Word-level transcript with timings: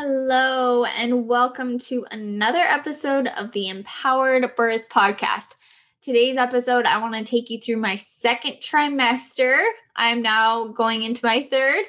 Hello, 0.00 0.84
and 0.84 1.26
welcome 1.26 1.76
to 1.76 2.06
another 2.12 2.60
episode 2.60 3.26
of 3.36 3.50
the 3.50 3.68
Empowered 3.68 4.54
Birth 4.54 4.82
Podcast. 4.88 5.56
Today's 6.02 6.36
episode, 6.36 6.84
I 6.86 6.98
want 6.98 7.14
to 7.14 7.24
take 7.24 7.50
you 7.50 7.60
through 7.60 7.78
my 7.78 7.96
second 7.96 8.58
trimester. 8.60 9.60
I'm 9.96 10.22
now 10.22 10.68
going 10.68 11.02
into 11.02 11.26
my 11.26 11.48
third. 11.50 11.84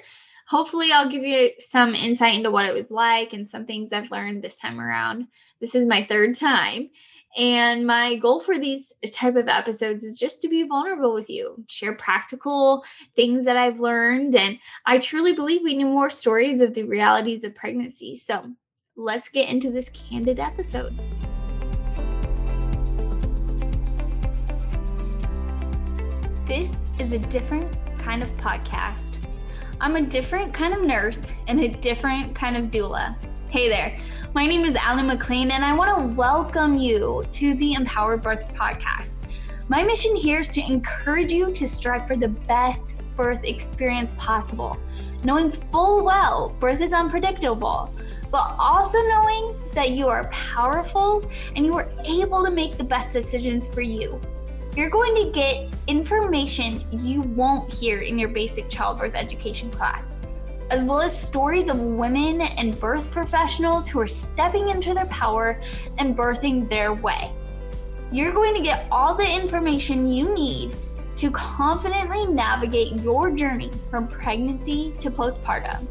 Hopefully, 0.48 0.92
I'll 0.92 1.08
give 1.08 1.22
you 1.22 1.52
some 1.60 1.94
insight 1.94 2.34
into 2.34 2.50
what 2.50 2.66
it 2.66 2.74
was 2.74 2.90
like 2.90 3.32
and 3.32 3.48
some 3.48 3.68
things 3.68 3.94
I've 3.94 4.10
learned 4.10 4.42
this 4.42 4.58
time 4.58 4.82
around. 4.82 5.28
This 5.62 5.76
is 5.76 5.86
my 5.86 6.04
third 6.04 6.36
time. 6.36 6.90
And 7.38 7.86
my 7.86 8.16
goal 8.16 8.40
for 8.40 8.58
these 8.58 8.94
type 9.14 9.36
of 9.36 9.48
episodes 9.48 10.04
is 10.04 10.18
just 10.18 10.42
to 10.42 10.48
be 10.48 10.68
vulnerable 10.68 11.14
with 11.14 11.30
you, 11.30 11.64
share 11.68 11.96
practical 11.96 12.84
things 13.16 13.46
that 13.46 13.56
I've 13.56 13.80
learned. 13.80 14.36
And 14.36 14.58
I 14.86 14.98
truly 14.98 15.34
believe 15.34 15.62
we 15.64 15.76
need 15.76 15.84
more 15.84 16.10
stories 16.10 16.60
of 16.60 16.74
the 16.74 16.84
realities 16.84 17.44
of 17.44 17.54
pregnancy. 17.54 18.16
So 18.16 18.46
let's 18.96 19.30
get 19.30 19.48
into 19.48 19.70
this 19.70 19.90
candid 19.90 20.40
episode. 20.40 20.98
This 26.46 26.76
is 26.98 27.12
a 27.12 27.20
different 27.20 27.78
kind 28.00 28.24
of 28.24 28.32
podcast. 28.38 29.20
I'm 29.80 29.96
a 29.96 30.02
different 30.02 30.52
kind 30.52 30.74
of 30.74 30.82
nurse 30.82 31.22
and 31.48 31.60
a 31.60 31.68
different 31.68 32.34
kind 32.34 32.58
of 32.58 32.66
doula. 32.66 33.16
Hey 33.50 33.68
there. 33.68 33.98
My 34.36 34.46
name 34.46 34.64
is 34.64 34.76
Aly 34.76 35.02
McLean, 35.02 35.50
and 35.50 35.66
I 35.66 35.74
want 35.74 35.98
to 35.98 36.16
welcome 36.16 36.78
you 36.78 37.24
to 37.32 37.56
the 37.56 37.74
Empowered 37.74 38.22
Birth 38.22 38.48
Podcast. 38.54 39.24
My 39.70 39.82
mission 39.84 40.16
here 40.16 40.42
is 40.42 40.50
to 40.50 40.62
encourage 40.62 41.32
you 41.32 41.52
to 41.54 41.66
strive 41.66 42.06
for 42.06 42.16
the 42.16 42.28
best 42.28 42.96
birth 43.16 43.44
experience 43.44 44.14
possible, 44.18 44.78
knowing 45.24 45.50
full 45.50 46.06
well 46.06 46.56
birth 46.60 46.80
is 46.80 46.94
unpredictable, 46.94 47.92
but 48.30 48.56
also 48.60 49.00
knowing 49.08 49.56
that 49.74 49.94
you 49.94 50.08
are 50.08 50.26
powerful 50.26 51.28
and 51.56 51.66
you 51.66 51.74
are 51.74 51.90
able 52.06 52.46
to 52.46 52.52
make 52.52 52.78
the 52.78 52.84
best 52.84 53.12
decisions 53.12 53.68
for 53.68 53.82
you. 53.82 54.22
You're 54.76 54.92
going 54.92 55.16
to 55.16 55.32
get 55.32 55.74
information 55.88 56.86
you 56.92 57.22
won't 57.22 57.74
hear 57.74 58.02
in 58.02 58.20
your 58.20 58.30
basic 58.30 58.70
childbirth 58.70 59.16
education 59.16 59.72
class 59.72 60.12
as 60.70 60.84
well 60.84 61.02
as 61.02 61.20
stories 61.20 61.68
of 61.70 61.80
women 61.80 62.42
and 62.42 62.80
birth 62.80 63.10
professionals 63.12 63.88
who 63.88 64.00
are 64.00 64.08
stepping 64.08 64.70
into 64.70 64.94
their 64.94 65.06
power 65.08 65.62
and 65.98 66.16
birthing 66.16 66.70
their 66.70 66.94
way. 66.94 67.32
You're 68.12 68.34
going 68.34 68.56
to 68.56 68.62
get 68.62 68.88
all 68.92 69.14
the 69.16 69.28
information 69.28 70.08
you 70.08 70.34
need 70.34 70.76
to 71.16 71.30
confidently 71.32 72.26
navigate 72.26 72.94
your 73.02 73.32
journey 73.32 73.72
from 73.90 74.08
pregnancy 74.08 74.94
to 75.00 75.12
postpartum. 75.12 75.86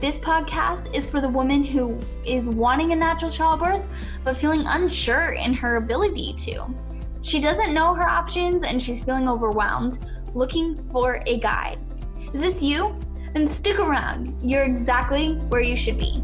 This 0.00 0.18
podcast 0.18 0.94
is 0.94 1.04
for 1.04 1.20
the 1.20 1.28
woman 1.28 1.62
who 1.62 1.98
is 2.24 2.48
wanting 2.48 2.92
a 2.92 2.96
natural 2.96 3.30
childbirth 3.30 3.84
but 4.24 4.36
feeling 4.36 4.64
unsure 4.64 5.30
in 5.32 5.52
her 5.54 5.76
ability 5.76 6.34
to. 6.34 6.66
She 7.20 7.40
doesn't 7.40 7.74
know 7.74 7.94
her 7.94 8.08
options 8.08 8.62
and 8.62 8.80
she's 8.80 9.02
feeling 9.02 9.28
overwhelmed, 9.28 9.98
looking 10.34 10.76
for 10.90 11.20
a 11.26 11.38
guide. 11.40 11.78
Is 12.32 12.40
this 12.40 12.62
you? 12.62 12.97
Then 13.34 13.46
stick 13.46 13.78
around. 13.78 14.34
You're 14.42 14.64
exactly 14.64 15.34
where 15.48 15.60
you 15.60 15.76
should 15.76 15.98
be. 15.98 16.22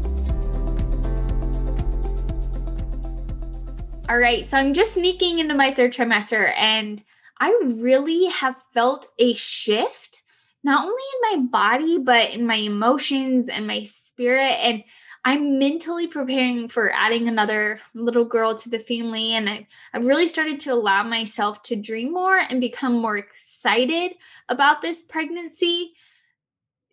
All 4.07 4.17
right, 4.19 4.45
so 4.45 4.57
I'm 4.57 4.73
just 4.73 4.93
sneaking 4.93 5.39
into 5.39 5.55
my 5.55 5.73
third 5.73 5.91
trimester, 5.91 6.53
and 6.55 7.03
I 7.39 7.59
really 7.63 8.27
have 8.27 8.55
felt 8.71 9.07
a 9.17 9.33
shift, 9.33 10.23
not 10.63 10.85
only 10.85 11.03
in 11.13 11.41
my 11.41 11.47
body, 11.47 11.97
but 11.97 12.29
in 12.29 12.45
my 12.45 12.55
emotions 12.55 13.49
and 13.49 13.65
my 13.65 13.83
spirit. 13.83 14.57
And 14.61 14.83
I'm 15.25 15.57
mentally 15.57 16.05
preparing 16.07 16.69
for 16.69 16.93
adding 16.93 17.27
another 17.27 17.81
little 17.95 18.25
girl 18.25 18.55
to 18.55 18.69
the 18.69 18.77
family. 18.77 19.33
And 19.33 19.49
I, 19.49 19.67
I've 19.91 20.05
really 20.05 20.27
started 20.27 20.59
to 20.61 20.73
allow 20.73 21.01
myself 21.01 21.63
to 21.63 21.75
dream 21.75 22.13
more 22.13 22.37
and 22.37 22.61
become 22.61 22.93
more 22.93 23.17
excited 23.17 24.13
about 24.49 24.83
this 24.83 25.01
pregnancy 25.01 25.95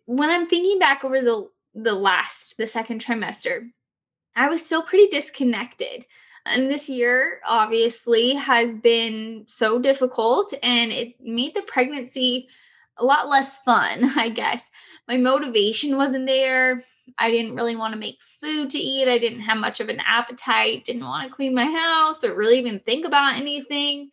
when 0.05 0.29
I'm 0.29 0.47
thinking 0.47 0.79
back 0.79 1.03
over 1.03 1.21
the 1.21 1.49
the 1.75 1.93
last 1.93 2.57
the 2.57 2.67
second 2.67 3.01
trimester, 3.01 3.69
I 4.35 4.49
was 4.49 4.65
still 4.65 4.83
pretty 4.83 5.07
disconnected. 5.07 6.05
And 6.45 6.69
this 6.69 6.89
year 6.89 7.39
obviously 7.47 8.33
has 8.35 8.77
been 8.77 9.45
so 9.47 9.79
difficult 9.79 10.53
and 10.61 10.91
it 10.91 11.15
made 11.21 11.55
the 11.55 11.61
pregnancy 11.61 12.49
a 12.97 13.05
lot 13.05 13.29
less 13.29 13.59
fun, 13.59 14.11
I 14.17 14.29
guess. 14.29 14.69
My 15.07 15.17
motivation 15.17 15.95
wasn't 15.95 16.27
there. 16.27 16.83
I 17.17 17.31
didn't 17.31 17.55
really 17.55 17.75
want 17.75 17.93
to 17.93 17.99
make 17.99 18.19
food 18.41 18.69
to 18.71 18.77
eat. 18.77 19.07
I 19.07 19.17
didn't 19.17 19.41
have 19.41 19.57
much 19.57 19.79
of 19.79 19.89
an 19.89 20.01
appetite, 20.05 20.85
didn't 20.85 21.03
want 21.03 21.27
to 21.27 21.35
clean 21.35 21.53
my 21.53 21.65
house 21.65 22.23
or 22.23 22.35
really 22.35 22.59
even 22.59 22.79
think 22.79 23.05
about 23.05 23.35
anything. 23.35 24.09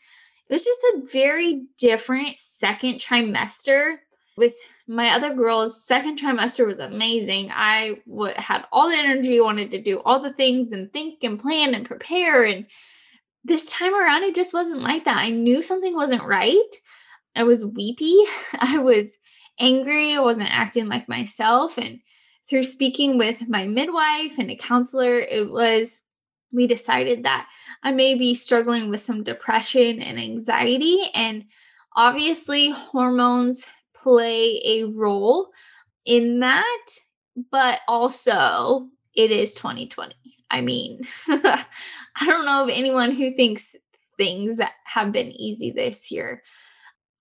It 0.49 0.53
was 0.53 0.65
just 0.65 0.81
a 0.95 1.03
very 1.13 1.63
different 1.79 2.39
second 2.39 2.95
trimester 2.95 3.99
with 4.41 4.55
my 4.89 5.11
other 5.11 5.33
girls 5.35 5.85
second 5.85 6.19
trimester 6.19 6.67
was 6.67 6.81
amazing. 6.81 7.51
I 7.53 8.01
w- 8.09 8.35
had 8.37 8.65
all 8.73 8.91
the 8.91 8.97
energy 8.97 9.41
wanted 9.41 9.71
to 9.71 9.81
do 9.81 10.01
all 10.05 10.21
the 10.21 10.33
things 10.33 10.73
and 10.73 10.93
think 10.93 11.23
and 11.23 11.39
plan 11.39 11.75
and 11.75 11.87
prepare 11.87 12.43
and 12.45 12.67
this 13.45 13.71
time 13.71 13.95
around 13.95 14.25
it 14.25 14.35
just 14.35 14.53
wasn't 14.53 14.83
like 14.83 15.05
that. 15.05 15.19
I 15.19 15.31
knew 15.31 15.63
something 15.63 15.95
wasn't 15.95 16.25
right. 16.25 16.59
I 17.37 17.45
was 17.45 17.65
weepy. 17.65 18.17
I 18.59 18.79
was 18.79 19.17
angry. 19.61 20.15
I 20.15 20.21
wasn't 20.21 20.51
acting 20.51 20.89
like 20.89 21.09
myself 21.09 21.79
and 21.79 22.01
through 22.51 22.65
speaking 22.65 23.17
with 23.17 23.49
my 23.49 23.67
midwife 23.69 24.39
and 24.39 24.51
a 24.51 24.57
counselor 24.57 25.21
it 25.21 25.49
was 25.49 26.01
we 26.53 26.67
decided 26.67 27.23
that 27.23 27.47
i 27.85 27.93
may 27.93 28.17
be 28.17 28.35
struggling 28.35 28.91
with 28.91 29.01
some 29.01 29.23
depression 29.23 30.01
and 30.01 30.19
anxiety 30.19 31.01
and 31.15 31.45
obviously 31.95 32.71
hormones 32.71 33.67
play 34.03 34.61
a 34.65 34.85
role 34.85 35.51
in 36.05 36.41
that, 36.41 36.87
but 37.51 37.81
also 37.89 38.89
it 39.15 39.31
is 39.31 39.55
2020. 39.55 40.15
I 40.51 40.61
mean, 40.61 41.03
I 41.29 41.65
don't 42.25 42.47
know 42.47 42.65
of 42.65 42.71
anyone 42.71 43.13
who 43.13 43.35
thinks 43.35 43.75
things 44.17 44.57
that 44.57 44.73
have 44.85 45.13
been 45.13 45.31
easy 45.33 45.71
this 45.71 46.11
year. 46.11 46.43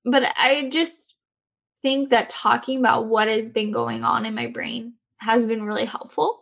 But 0.06 0.24
I 0.36 0.70
just 0.70 1.14
think 1.82 2.10
that 2.10 2.30
talking 2.30 2.80
about 2.80 3.08
what 3.08 3.30
has 3.30 3.50
been 3.50 3.72
going 3.72 4.04
on 4.04 4.26
in 4.26 4.36
my 4.36 4.48
brain 4.48 4.94
has 5.20 5.46
been 5.46 5.64
really 5.64 5.86
helpful. 5.86 6.42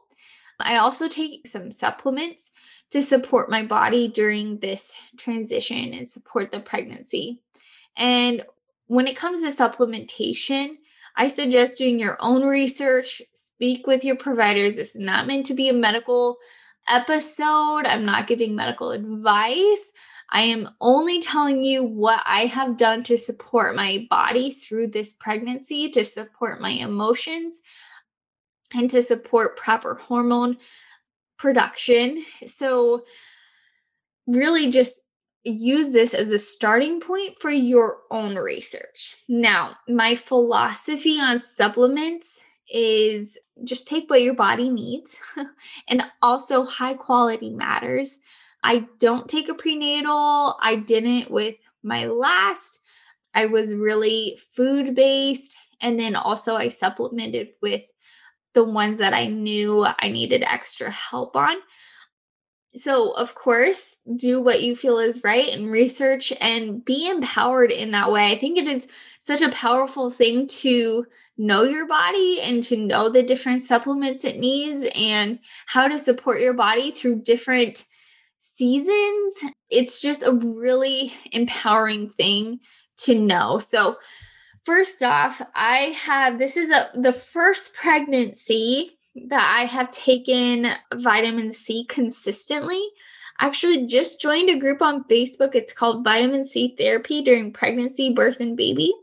I 0.59 0.77
also 0.77 1.07
take 1.07 1.45
some 1.45 1.71
supplements 1.71 2.51
to 2.89 3.01
support 3.01 3.49
my 3.49 3.63
body 3.63 4.07
during 4.07 4.59
this 4.59 4.95
transition 5.17 5.93
and 5.93 6.09
support 6.09 6.51
the 6.51 6.59
pregnancy. 6.59 7.41
And 7.95 8.43
when 8.87 9.07
it 9.07 9.17
comes 9.17 9.41
to 9.41 9.47
supplementation, 9.47 10.75
I 11.15 11.27
suggest 11.27 11.77
doing 11.77 11.99
your 11.99 12.17
own 12.19 12.43
research, 12.43 13.21
speak 13.33 13.87
with 13.87 14.03
your 14.03 14.15
providers. 14.15 14.75
This 14.75 14.95
is 14.95 15.01
not 15.01 15.27
meant 15.27 15.45
to 15.47 15.53
be 15.53 15.69
a 15.69 15.73
medical 15.73 16.37
episode. 16.87 17.85
I'm 17.85 18.05
not 18.05 18.27
giving 18.27 18.55
medical 18.55 18.91
advice. 18.91 19.91
I 20.29 20.41
am 20.41 20.69
only 20.81 21.21
telling 21.21 21.63
you 21.63 21.83
what 21.83 22.21
I 22.25 22.45
have 22.47 22.77
done 22.77 23.03
to 23.05 23.17
support 23.17 23.75
my 23.75 24.07
body 24.09 24.51
through 24.51 24.87
this 24.87 25.13
pregnancy, 25.13 25.89
to 25.91 26.03
support 26.03 26.61
my 26.61 26.71
emotions, 26.71 27.61
and 28.73 28.89
to 28.89 29.01
support 29.01 29.57
proper 29.57 29.95
hormone 29.95 30.57
production. 31.37 32.25
So, 32.45 33.05
really, 34.27 34.69
just 34.69 34.99
use 35.49 35.91
this 35.91 36.13
as 36.13 36.31
a 36.31 36.39
starting 36.39 36.99
point 36.99 37.39
for 37.39 37.49
your 37.49 37.99
own 38.11 38.35
research. 38.35 39.15
Now, 39.27 39.77
my 39.87 40.15
philosophy 40.15 41.19
on 41.19 41.39
supplements 41.39 42.41
is 42.69 43.37
just 43.63 43.87
take 43.87 44.09
what 44.09 44.21
your 44.21 44.33
body 44.33 44.69
needs 44.69 45.17
and 45.87 46.03
also 46.21 46.65
high 46.65 46.93
quality 46.93 47.49
matters. 47.49 48.19
I 48.63 48.85
don't 48.99 49.29
take 49.29 49.49
a 49.49 49.53
prenatal. 49.53 50.57
I 50.61 50.75
didn't 50.75 51.31
with 51.31 51.55
my 51.83 52.07
last. 52.07 52.81
I 53.33 53.45
was 53.45 53.73
really 53.73 54.39
food 54.53 54.95
based. 54.95 55.55
And 55.79 55.99
then 55.99 56.15
also, 56.15 56.55
I 56.55 56.69
supplemented 56.69 57.49
with 57.61 57.83
the 58.53 58.63
ones 58.63 58.99
that 58.99 59.13
I 59.13 59.27
knew 59.27 59.85
I 59.85 60.09
needed 60.09 60.43
extra 60.43 60.89
help 60.89 61.35
on. 61.35 61.55
So, 62.75 63.11
of 63.11 63.33
course, 63.33 64.01
do 64.15 64.41
what 64.41 64.61
you 64.61 64.75
feel 64.75 64.99
is 64.99 65.23
right 65.23 65.49
and 65.49 65.71
research 65.71 66.33
and 66.39 66.83
be 66.83 67.09
empowered 67.09 67.71
in 67.71 67.91
that 67.91 68.11
way. 68.11 68.31
I 68.31 68.37
think 68.37 68.57
it 68.57 68.67
is 68.67 68.87
such 69.19 69.41
a 69.41 69.49
powerful 69.49 70.11
thing 70.11 70.47
to 70.47 71.05
know 71.37 71.63
your 71.63 71.87
body 71.87 72.39
and 72.41 72.61
to 72.63 72.77
know 72.77 73.09
the 73.09 73.23
different 73.23 73.61
supplements 73.61 74.25
it 74.25 74.39
needs 74.39 74.85
and 74.95 75.39
how 75.67 75.87
to 75.87 75.97
support 75.99 76.41
your 76.41 76.53
body 76.53 76.91
through 76.91 77.21
different 77.21 77.85
seasons. 78.39 79.37
It's 79.69 80.01
just 80.01 80.23
a 80.23 80.33
really 80.33 81.13
empowering 81.31 82.09
thing 82.09 82.59
to 82.97 83.19
know. 83.19 83.59
So, 83.59 83.97
first 84.63 85.01
off, 85.03 85.41
I 85.55 85.95
have 86.05 86.37
this 86.37 86.57
is 86.57 86.69
a 86.71 86.89
the 86.95 87.13
first 87.13 87.73
pregnancy 87.73 88.96
that 89.25 89.55
I 89.57 89.63
have 89.63 89.91
taken 89.91 90.67
vitamin 90.95 91.51
C 91.51 91.85
consistently. 91.85 92.81
I 93.39 93.45
actually 93.45 93.85
just 93.87 94.21
joined 94.21 94.49
a 94.49 94.59
group 94.59 94.81
on 94.81 95.03
Facebook. 95.05 95.53
It's 95.53 95.73
called 95.73 96.03
Vitamin 96.03 96.45
C 96.45 96.75
Therapy 96.77 97.21
during 97.21 97.53
pregnancy, 97.53 98.13
birth, 98.13 98.39
and 98.39 98.57
baby. 98.57 98.93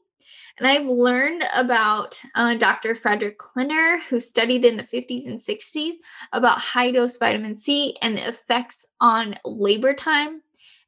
And 0.58 0.68
I've 0.68 0.88
learned 0.88 1.44
about 1.52 2.20
uh, 2.36 2.54
Dr. 2.54 2.94
Frederick 2.94 3.38
Klenner, 3.38 4.00
who 4.02 4.20
studied 4.20 4.64
in 4.64 4.76
the 4.76 4.84
50s 4.84 5.26
and 5.26 5.38
60s 5.38 5.94
about 6.32 6.58
high 6.58 6.92
dose 6.92 7.16
vitamin 7.16 7.56
C 7.56 7.96
and 8.02 8.16
the 8.16 8.28
effects 8.28 8.86
on 9.00 9.34
labor 9.44 9.94
time 9.94 10.42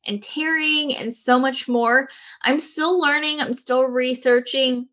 and 0.06 0.22
tearing 0.22 0.94
and 0.94 1.12
so 1.12 1.38
much 1.38 1.68
more. 1.68 2.08
I'm 2.42 2.60
still 2.60 3.00
learning, 3.00 3.40
I'm 3.40 3.54
still 3.54 3.84
researching. 3.84 4.88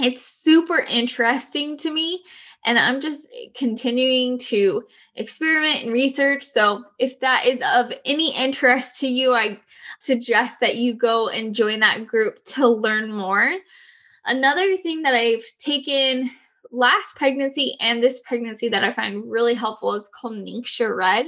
It's 0.00 0.22
super 0.22 0.78
interesting 0.78 1.76
to 1.78 1.92
me. 1.92 2.22
And 2.64 2.78
I'm 2.78 3.00
just 3.00 3.28
continuing 3.54 4.38
to 4.38 4.82
experiment 5.14 5.84
and 5.84 5.92
research. 5.92 6.42
So, 6.42 6.84
if 6.98 7.20
that 7.20 7.46
is 7.46 7.62
of 7.74 7.92
any 8.04 8.36
interest 8.36 9.00
to 9.00 9.08
you, 9.08 9.32
I 9.32 9.60
suggest 10.00 10.60
that 10.60 10.76
you 10.76 10.94
go 10.94 11.28
and 11.28 11.54
join 11.54 11.80
that 11.80 12.06
group 12.06 12.44
to 12.46 12.68
learn 12.68 13.12
more. 13.12 13.56
Another 14.24 14.76
thing 14.76 15.02
that 15.02 15.14
I've 15.14 15.44
taken 15.58 16.30
last 16.70 17.16
pregnancy 17.16 17.76
and 17.80 18.02
this 18.02 18.20
pregnancy 18.20 18.68
that 18.68 18.84
I 18.84 18.92
find 18.92 19.30
really 19.30 19.54
helpful 19.54 19.94
is 19.94 20.10
called 20.20 20.34
Ningxia 20.34 20.94
Red. 20.94 21.26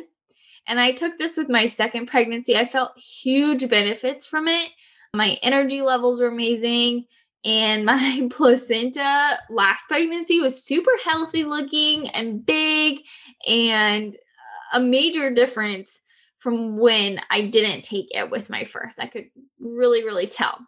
And 0.67 0.79
I 0.79 0.93
took 0.93 1.17
this 1.19 1.37
with 1.37 1.49
my 1.49 1.67
second 1.67 2.06
pregnancy. 2.06 2.56
I 2.56 2.67
felt 2.67 2.99
huge 2.99 3.69
benefits 3.69 4.27
from 4.27 4.49
it. 4.49 4.69
My 5.15 5.38
energy 5.43 5.82
levels 5.82 6.21
were 6.21 6.29
amazing. 6.29 7.06
And 7.44 7.84
my 7.84 8.28
placenta 8.31 9.38
last 9.48 9.88
pregnancy 9.88 10.40
was 10.40 10.64
super 10.64 10.92
healthy 11.04 11.44
looking 11.44 12.08
and 12.10 12.44
big, 12.44 13.00
and 13.46 14.16
a 14.72 14.81
major 14.81 15.32
difference 15.32 16.00
from 16.38 16.78
when 16.78 17.20
I 17.31 17.42
didn't 17.42 17.82
take 17.82 18.08
it 18.10 18.31
with 18.31 18.50
my 18.50 18.64
first. 18.64 18.98
I 18.98 19.06
could 19.06 19.26
really, 19.60 20.02
really 20.04 20.26
tell. 20.26 20.58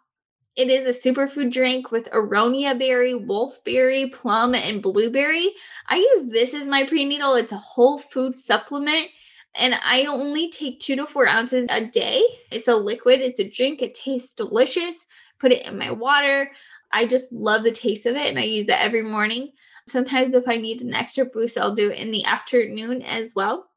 It 0.55 0.69
is 0.69 0.85
a 0.85 1.09
superfood 1.11 1.51
drink 1.51 1.89
with 1.89 2.05
aronia 2.11 2.77
berry, 2.77 3.13
wolfberry, 3.13 4.13
plum, 4.13 4.53
and 4.53 4.83
blueberry. 4.83 5.51
I 5.87 5.95
use 5.95 6.29
this 6.29 6.53
as 6.53 6.67
my 6.67 6.85
prenatal. 6.85 7.33
It's 7.33 7.51
a 7.51 7.57
whole 7.57 7.97
food 7.97 8.35
supplement, 8.35 9.07
and 9.55 9.75
I 9.83 10.05
only 10.05 10.51
take 10.51 10.79
two 10.79 10.95
to 10.95 11.07
four 11.07 11.27
ounces 11.27 11.65
a 11.71 11.85
day. 11.85 12.23
It's 12.51 12.67
a 12.67 12.75
liquid, 12.75 13.19
it's 13.19 13.39
a 13.39 13.49
drink, 13.49 13.81
it 13.81 13.95
tastes 13.95 14.33
delicious. 14.33 15.07
Put 15.43 15.51
it 15.51 15.65
in 15.65 15.77
my 15.77 15.91
water. 15.91 16.49
I 16.93 17.05
just 17.05 17.33
love 17.33 17.63
the 17.63 17.71
taste 17.71 18.05
of 18.05 18.15
it, 18.15 18.29
and 18.29 18.39
I 18.39 18.43
use 18.43 18.69
it 18.69 18.79
every 18.79 19.01
morning. 19.01 19.51
Sometimes, 19.89 20.33
if 20.33 20.47
I 20.47 20.55
need 20.55 20.81
an 20.81 20.93
extra 20.93 21.25
boost, 21.25 21.57
I'll 21.57 21.75
do 21.75 21.91
it 21.91 21.99
in 21.99 22.11
the 22.11 22.23
afternoon 22.23 23.01
as 23.01 23.35
well. 23.35 23.67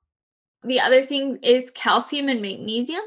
The 0.63 0.79
other 0.79 1.03
thing 1.03 1.41
is 1.43 1.73
calcium 1.75 2.29
and 2.29 2.41
magnesium. 2.41 3.03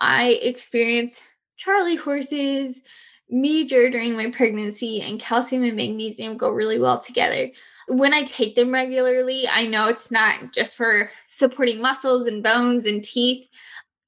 I 0.00 0.40
experience 0.42 1.20
Charlie 1.56 1.94
horses 1.94 2.82
major 3.30 3.88
during 3.90 4.16
my 4.16 4.32
pregnancy, 4.32 5.00
and 5.00 5.20
calcium 5.20 5.62
and 5.62 5.76
magnesium 5.76 6.36
go 6.36 6.50
really 6.50 6.80
well 6.80 6.98
together. 6.98 7.48
When 7.86 8.12
I 8.12 8.24
take 8.24 8.56
them 8.56 8.74
regularly, 8.74 9.46
I 9.46 9.68
know 9.68 9.86
it's 9.86 10.10
not 10.10 10.52
just 10.52 10.76
for 10.76 11.10
supporting 11.26 11.80
muscles 11.80 12.26
and 12.26 12.42
bones 12.42 12.86
and 12.86 13.04
teeth 13.04 13.46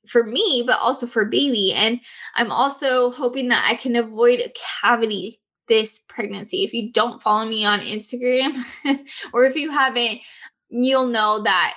for 0.08 0.24
me, 0.24 0.64
but 0.66 0.78
also 0.80 1.06
for 1.06 1.24
baby. 1.24 1.72
And 1.72 2.00
I'm 2.34 2.50
also 2.50 3.10
hoping 3.10 3.48
that 3.48 3.66
I 3.68 3.74
can 3.74 3.96
avoid 3.96 4.40
a 4.40 4.52
cavity 4.82 5.40
this 5.68 6.00
pregnancy. 6.08 6.64
If 6.64 6.72
you 6.72 6.92
don't 6.92 7.22
follow 7.22 7.46
me 7.46 7.64
on 7.64 7.80
Instagram, 7.80 8.62
or 9.32 9.44
if 9.44 9.56
you 9.56 9.70
haven't, 9.70 10.20
you'll 10.68 11.06
know 11.06 11.42
that 11.42 11.74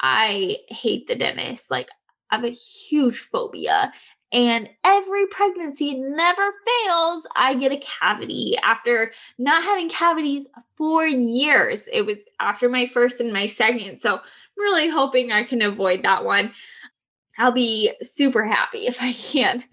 I 0.00 0.58
hate 0.68 1.06
the 1.06 1.16
dentist. 1.16 1.70
Like, 1.70 1.88
I 2.30 2.36
have 2.36 2.44
a 2.44 2.50
huge 2.50 3.18
phobia. 3.18 3.92
And 4.30 4.68
every 4.84 5.26
pregnancy 5.28 5.94
never 5.98 6.52
fails. 6.84 7.26
I 7.34 7.54
get 7.54 7.72
a 7.72 7.78
cavity 7.78 8.56
after 8.62 9.12
not 9.38 9.62
having 9.62 9.88
cavities 9.88 10.46
for 10.76 11.06
years. 11.06 11.88
It 11.90 12.02
was 12.02 12.18
after 12.38 12.68
my 12.68 12.86
first 12.88 13.20
and 13.20 13.32
my 13.32 13.46
second. 13.46 14.00
So, 14.00 14.16
I'm 14.16 14.22
really 14.58 14.88
hoping 14.88 15.32
I 15.32 15.44
can 15.44 15.62
avoid 15.62 16.02
that 16.02 16.24
one. 16.24 16.52
I'll 17.38 17.52
be 17.52 17.92
super 18.02 18.44
happy 18.44 18.86
if 18.86 19.00
I 19.00 19.12
can. 19.12 19.64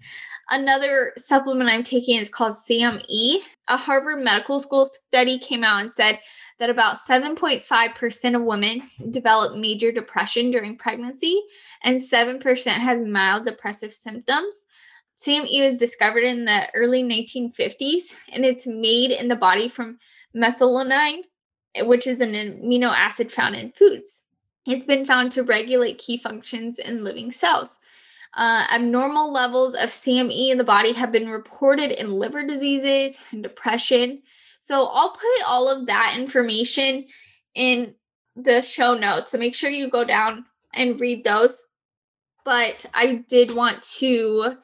Another 0.48 1.12
supplement 1.16 1.68
I'm 1.68 1.82
taking 1.82 2.18
is 2.18 2.30
called 2.30 2.54
SAMe. 2.54 3.40
A 3.68 3.76
Harvard 3.76 4.22
Medical 4.22 4.60
School 4.60 4.86
study 4.86 5.40
came 5.40 5.64
out 5.64 5.80
and 5.80 5.90
said 5.90 6.20
that 6.60 6.70
about 6.70 6.96
7.5% 6.96 8.36
of 8.36 8.42
women 8.42 8.82
develop 9.10 9.56
major 9.56 9.90
depression 9.90 10.52
during 10.52 10.78
pregnancy, 10.78 11.42
and 11.82 11.98
7% 11.98 12.66
has 12.68 13.06
mild 13.06 13.44
depressive 13.44 13.92
symptoms. 13.92 14.64
SAMe 15.16 15.62
was 15.62 15.78
discovered 15.78 16.24
in 16.24 16.44
the 16.44 16.68
early 16.74 17.02
1950s, 17.02 18.14
and 18.32 18.44
it's 18.44 18.66
made 18.66 19.10
in 19.10 19.28
the 19.28 19.36
body 19.36 19.68
from 19.68 19.98
methionine, 20.34 21.22
which 21.80 22.06
is 22.06 22.20
an 22.20 22.32
amino 22.32 22.94
acid 22.94 23.32
found 23.32 23.56
in 23.56 23.72
foods. 23.72 24.25
It's 24.66 24.84
been 24.84 25.06
found 25.06 25.32
to 25.32 25.44
regulate 25.44 25.98
key 25.98 26.16
functions 26.16 26.78
in 26.78 27.04
living 27.04 27.30
cells. 27.30 27.78
Uh, 28.34 28.66
abnormal 28.70 29.32
levels 29.32 29.74
of 29.74 29.90
SAMe 29.90 30.50
in 30.50 30.58
the 30.58 30.64
body 30.64 30.92
have 30.92 31.12
been 31.12 31.28
reported 31.28 31.92
in 31.92 32.18
liver 32.18 32.44
diseases 32.46 33.18
and 33.30 33.42
depression. 33.42 34.22
So 34.58 34.86
I'll 34.86 35.10
put 35.10 35.46
all 35.46 35.70
of 35.70 35.86
that 35.86 36.16
information 36.18 37.06
in 37.54 37.94
the 38.34 38.60
show 38.60 38.94
notes. 38.94 39.30
So 39.30 39.38
make 39.38 39.54
sure 39.54 39.70
you 39.70 39.88
go 39.88 40.04
down 40.04 40.44
and 40.74 41.00
read 41.00 41.24
those. 41.24 41.66
But 42.44 42.84
I 42.92 43.24
did 43.28 43.54
want 43.54 43.82
to 43.98 44.56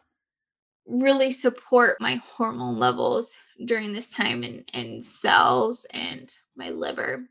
really 0.86 1.30
support 1.30 2.00
my 2.00 2.16
hormone 2.16 2.78
levels 2.78 3.36
during 3.64 3.92
this 3.92 4.10
time 4.10 4.42
and, 4.42 4.68
and 4.74 5.04
cells 5.04 5.86
and 5.94 6.34
my 6.56 6.70
liver. 6.70 7.24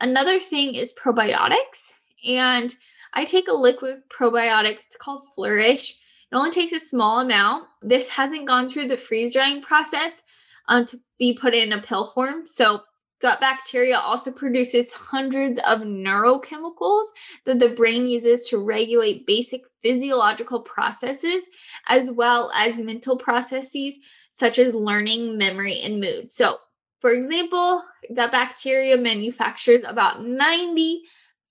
Another 0.00 0.38
thing 0.38 0.74
is 0.74 0.94
probiotics. 0.94 1.92
And 2.26 2.74
I 3.12 3.24
take 3.24 3.48
a 3.48 3.54
liquid 3.54 4.02
probiotic. 4.08 4.72
It's 4.72 4.96
called 4.96 5.22
Flourish. 5.34 5.90
It 5.90 6.34
only 6.36 6.50
takes 6.50 6.72
a 6.72 6.80
small 6.80 7.20
amount. 7.20 7.66
This 7.82 8.08
hasn't 8.08 8.48
gone 8.48 8.68
through 8.68 8.88
the 8.88 8.96
freeze 8.96 9.32
drying 9.32 9.62
process, 9.62 10.22
um, 10.68 10.84
to 10.86 11.00
be 11.18 11.34
put 11.34 11.54
in 11.54 11.72
a 11.72 11.80
pill 11.80 12.08
form. 12.08 12.46
So, 12.46 12.82
gut 13.20 13.40
bacteria 13.40 13.96
also 13.96 14.30
produces 14.30 14.92
hundreds 14.92 15.58
of 15.60 15.80
neurochemicals 15.80 17.04
that 17.46 17.58
the 17.58 17.70
brain 17.70 18.06
uses 18.06 18.46
to 18.48 18.58
regulate 18.58 19.26
basic 19.26 19.62
physiological 19.82 20.60
processes 20.60 21.46
as 21.88 22.10
well 22.10 22.50
as 22.54 22.78
mental 22.78 23.16
processes 23.16 23.96
such 24.32 24.58
as 24.58 24.74
learning, 24.74 25.38
memory, 25.38 25.80
and 25.80 25.98
mood. 25.98 26.30
So, 26.30 26.58
for 27.00 27.12
example, 27.12 27.82
gut 28.14 28.32
bacteria 28.32 28.98
manufactures 28.98 29.84
about 29.86 30.26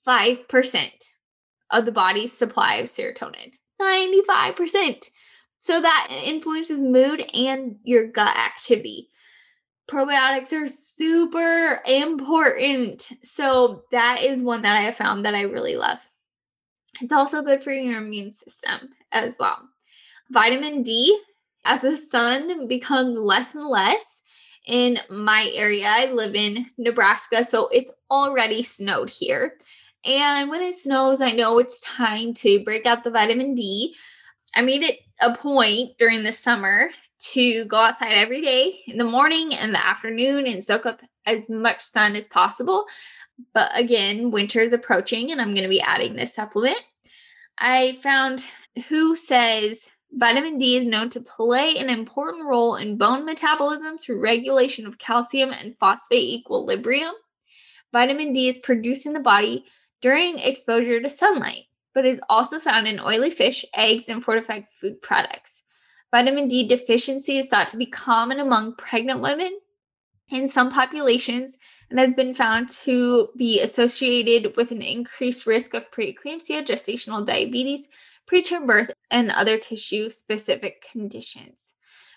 95% 0.08 0.90
of 1.72 1.86
the 1.86 1.92
body's 1.92 2.32
supply 2.32 2.76
of 2.76 2.88
serotonin. 2.88 3.54
95%. 3.82 5.10
So 5.58 5.82
that 5.82 6.08
influences 6.24 6.82
mood 6.82 7.26
and 7.34 7.78
your 7.84 8.08
gut 8.08 8.38
activity. 8.38 9.10
Probiotics 9.90 10.54
are 10.54 10.68
super 10.68 11.82
important. 11.86 13.08
So 13.24 13.84
that 13.92 14.22
is 14.22 14.42
one 14.42 14.62
that 14.64 14.76
I 14.76 14.82
have 14.82 14.96
found 14.96 15.26
that 15.26 15.36
I 15.36 15.42
really 15.42 15.76
love. 15.76 16.00
It's 17.02 17.12
also 17.12 17.42
good 17.42 17.64
for 17.64 17.72
your 17.72 17.98
immune 18.02 18.32
system 18.32 18.90
as 19.12 19.38
well. 19.40 19.58
Vitamin 20.32 20.82
D, 20.82 21.20
as 21.66 21.82
the 21.82 21.98
sun 21.98 22.68
becomes 22.68 23.18
less 23.18 23.54
and 23.54 23.68
less 23.68 24.22
in 24.66 25.00
my 25.10 25.52
area, 25.54 25.88
I 25.88 26.12
live 26.12 26.36
in 26.36 26.68
Nebraska, 26.78 27.44
so 27.44 27.68
it's 27.68 27.92
already 28.10 28.64
snowed 28.64 29.10
here. 29.10 29.58
And 30.06 30.50
when 30.50 30.62
it 30.62 30.76
snows, 30.76 31.20
I 31.20 31.32
know 31.32 31.58
it's 31.60 31.80
time 31.82 32.34
to 32.36 32.64
break 32.64 32.86
out 32.86 33.04
the 33.04 33.12
vitamin 33.12 33.56
D 33.56 33.96
I 34.56 34.62
made 34.62 34.84
it 34.84 35.00
a 35.22 35.36
point 35.36 35.98
during 36.00 36.24
the 36.24 36.32
summer 36.32 36.90
to 37.34 37.66
go 37.66 37.78
outside 37.78 38.14
every 38.14 38.42
day 38.42 38.80
in 38.88 38.98
the 38.98 39.04
morning 39.04 39.54
and 39.54 39.74
the 39.74 39.86
afternoon 39.86 40.48
and 40.48 40.64
soak 40.64 40.86
up 40.86 41.02
as 41.26 41.50
much 41.50 41.82
sun 41.82 42.16
as 42.16 42.30
possible. 42.30 42.86
But 43.54 43.72
again, 43.76 44.32
winter 44.32 44.62
is 44.62 44.72
approaching 44.72 45.32
and 45.32 45.42
I'm 45.42 45.54
going 45.54 45.64
to 45.64 45.70
be 45.70 45.82
adding 45.82 46.16
this 46.16 46.34
supplement. 46.34 46.78
I 47.58 47.98
found 48.02 48.46
WHO 48.88 49.16
says 49.18 49.92
vitamin 50.14 50.58
D 50.58 50.78
is 50.78 50.86
known 50.86 51.10
to 51.12 51.20
play 51.20 51.76
an 51.78 51.90
important 51.90 52.46
role 52.46 52.76
in 52.78 52.98
bone 52.98 53.26
metabolism 53.26 53.98
through 53.98 54.22
regulation 54.22 54.88
of 54.88 54.98
calcium 54.98 55.52
and 55.52 55.78
phosphate 55.80 56.24
equilibrium. 56.24 57.14
Vitamin 57.92 58.32
D 58.32 58.48
is 58.48 58.58
produced 58.60 59.06
in 59.06 59.14
the 59.14 59.20
body 59.20 59.66
during 60.02 60.40
exposure 60.40 61.02
to 61.02 61.10
sunlight 61.10 61.66
but 61.96 62.06
is 62.06 62.22
also 62.30 62.60
found 62.60 62.88
in 62.88 63.00
oily 63.00 63.32
fish, 63.32 63.66
eggs, 63.74 64.10
and 64.10 64.24
fortified 64.24 64.68
food 64.80 65.02
products. 65.02 65.64
Vitamin 66.12 66.48
D 66.48 66.68
deficiency 66.68 67.38
is 67.38 67.48
thought 67.48 67.70
to 67.70 67.78
be 67.78 67.86
common 67.86 68.40
among 68.40 68.76
pregnant 68.76 69.22
women. 69.22 69.58
In 70.30 70.48
some 70.48 70.72
populations, 70.72 71.58
and 71.90 72.00
has 72.00 72.16
been 72.16 72.34
found 72.34 72.68
to 72.68 73.30
be 73.38 73.62
associated 73.62 74.56
with 74.58 74.72
an 74.72 74.82
increased 74.82 75.46
risk 75.46 75.76
of 75.76 75.90
preeclampsia, 75.92 76.66
gestational 76.66 77.26
diabetes, 77.26 77.88
preterm 78.28 78.66
birth, 78.66 78.90
and 79.12 79.30
other 79.32 79.60
tissue 79.60 80.10
specific 80.10 80.84
conditions. 80.92 81.75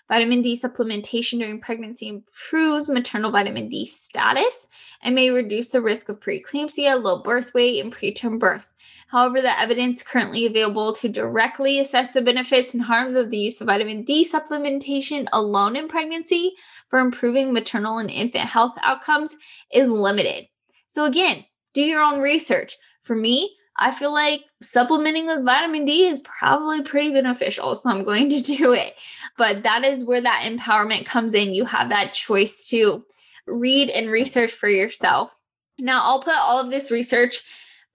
Vitamin 0.09 0.41
D 0.41 0.59
supplementation 0.59 1.37
during 1.37 1.61
pregnancy 1.61 2.07
improves 2.07 2.89
maternal 2.89 3.31
vitamin 3.31 3.69
D 3.69 3.85
status 3.85 4.67
and 5.03 5.13
may 5.13 5.29
reduce 5.29 5.69
the 5.69 5.81
risk 5.81 6.09
of 6.09 6.19
preeclampsia, 6.19 7.01
low 7.01 7.21
birth 7.21 7.53
weight, 7.53 7.83
and 7.83 7.93
preterm 7.93 8.39
birth. 8.39 8.67
However, 9.09 9.41
the 9.41 9.59
evidence 9.59 10.03
currently 10.03 10.45
available 10.45 10.93
to 10.93 11.09
directly 11.09 11.79
assess 11.79 12.11
the 12.11 12.21
benefits 12.21 12.73
and 12.73 12.83
harms 12.83 13.15
of 13.15 13.29
the 13.29 13.37
use 13.37 13.61
of 13.61 13.67
vitamin 13.67 14.03
D 14.03 14.27
supplementation 14.27 15.27
alone 15.31 15.75
in 15.75 15.87
pregnancy 15.87 16.53
for 16.89 16.99
improving 16.99 17.53
maternal 17.53 17.99
and 17.99 18.09
infant 18.09 18.45
health 18.45 18.73
outcomes 18.81 19.37
is 19.71 19.89
limited. 19.89 20.47
So, 20.87 21.05
again, 21.05 21.45
do 21.73 21.81
your 21.81 22.01
own 22.01 22.19
research. 22.19 22.77
For 23.03 23.15
me, 23.15 23.55
I 23.79 23.91
feel 23.91 24.11
like 24.11 24.43
supplementing 24.61 25.27
with 25.27 25.45
vitamin 25.45 25.85
D 25.85 26.05
is 26.05 26.21
probably 26.21 26.81
pretty 26.81 27.11
beneficial. 27.11 27.73
So 27.75 27.89
I'm 27.89 28.03
going 28.03 28.29
to 28.29 28.41
do 28.57 28.73
it. 28.73 28.93
But 29.37 29.63
that 29.63 29.85
is 29.85 30.03
where 30.03 30.21
that 30.21 30.43
empowerment 30.45 31.05
comes 31.05 31.33
in. 31.33 31.53
You 31.53 31.65
have 31.65 31.89
that 31.89 32.13
choice 32.13 32.67
to 32.67 33.05
read 33.47 33.89
and 33.89 34.11
research 34.11 34.51
for 34.51 34.69
yourself. 34.69 35.35
Now, 35.79 36.01
I'll 36.03 36.21
put 36.21 36.35
all 36.37 36.59
of 36.59 36.69
this 36.69 36.91
research 36.91 37.41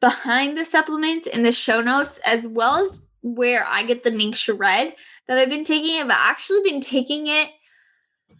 behind 0.00 0.56
the 0.56 0.64
supplements 0.64 1.26
in 1.26 1.42
the 1.42 1.52
show 1.52 1.80
notes, 1.80 2.18
as 2.26 2.46
well 2.46 2.76
as 2.76 3.06
where 3.22 3.66
I 3.66 3.84
get 3.84 4.04
the 4.04 4.10
Ningxia 4.10 4.58
Red 4.58 4.94
that 5.28 5.38
I've 5.38 5.50
been 5.50 5.64
taking. 5.64 6.00
I've 6.00 6.10
actually 6.10 6.62
been 6.62 6.80
taking 6.80 7.26
it 7.26 7.48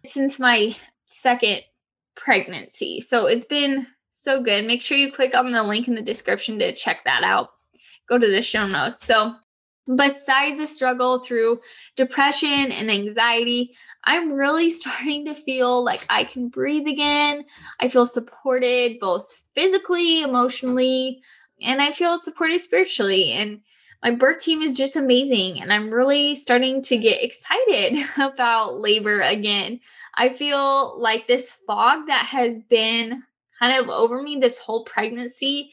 since 0.05 0.39
my 0.39 0.77
second 1.07 1.63
pregnancy. 2.15 3.01
So 3.01 3.27
it's 3.27 3.47
been 3.47 3.87
so 4.25 4.43
good. 4.43 4.67
Make 4.67 4.83
sure 4.83 4.97
you 4.97 5.13
click 5.13 5.37
on 5.37 5.53
the 5.53 5.63
link 5.63 5.87
in 5.87 5.95
the 5.95 6.03
description 6.03 6.59
to 6.59 6.73
check 6.73 7.05
that 7.05 7.23
out. 7.23 7.51
Go 8.09 8.19
to 8.19 8.27
the 8.27 8.43
show 8.43 8.67
notes. 8.67 9.05
So, 9.05 9.35
besides 9.97 10.59
the 10.59 10.67
struggle 10.67 11.19
through 11.19 11.61
depression 11.95 12.73
and 12.73 12.91
anxiety, 12.91 13.77
I'm 14.05 14.33
really 14.33 14.71
starting 14.81 15.27
to 15.27 15.35
feel 15.35 15.85
like 15.85 16.07
I 16.09 16.25
can 16.25 16.49
breathe 16.49 16.87
again. 16.87 17.45
I 17.81 17.89
feel 17.89 18.07
supported 18.07 18.99
both 18.99 19.43
physically, 19.55 20.23
emotionally, 20.23 21.23
and 21.61 21.83
I 21.83 21.93
feel 21.93 22.17
supported 22.17 22.61
spiritually. 22.61 23.33
And 23.33 23.61
my 24.03 24.11
birth 24.11 24.43
team 24.43 24.63
is 24.63 24.77
just 24.77 24.97
amazing. 24.97 25.61
And 25.61 25.73
I'm 25.73 25.91
really 25.91 26.35
starting 26.35 26.83
to 26.83 26.97
get 26.97 27.23
excited 27.23 28.07
about 28.19 28.81
labor 28.81 29.21
again. 29.21 29.81
I 30.17 30.31
feel 30.31 30.99
like 30.99 31.27
this 31.27 31.51
fog 31.51 32.07
that 32.07 32.27
has 32.27 32.61
been 32.61 33.23
kind 33.65 33.83
of 33.83 33.89
over 33.89 34.23
me 34.23 34.37
this 34.37 34.59
whole 34.59 34.85
pregnancy 34.85 35.73